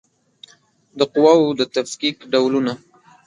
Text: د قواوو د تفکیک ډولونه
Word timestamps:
د 0.97 0.99
قواوو 1.13 1.57
د 1.59 1.61
تفکیک 1.75 2.17
ډولونه 2.31 2.73